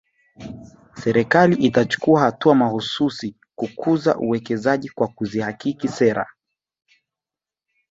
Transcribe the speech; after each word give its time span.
Serikali 0.93 1.55
itachukua 1.55 2.21
hatua 2.21 2.55
mahsusi 2.55 3.35
kukuza 3.55 4.15
uwekezaji 4.17 4.89
kwa 4.89 5.07
kuzihakiki 5.07 5.87
sera 5.87 6.27